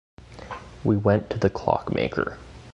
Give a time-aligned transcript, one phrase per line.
[0.83, 2.39] We went to the clockmaker.